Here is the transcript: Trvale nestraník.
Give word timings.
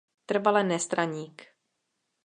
Trvale 0.29 0.63
nestraník. 0.65 1.37